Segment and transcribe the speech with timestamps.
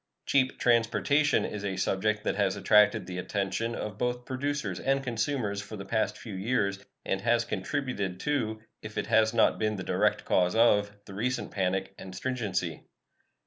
[0.25, 5.61] "Cheap transportation" is a subject that has attracted the attention of both producers and consumers
[5.61, 9.83] for the past few years, and has contributed to, if it has not been the
[9.83, 12.83] direct cause of, the recent panic and stringency.